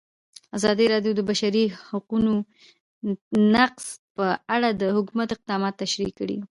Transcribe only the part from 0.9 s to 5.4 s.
راډیو د د بشري حقونو نقض په اړه د حکومت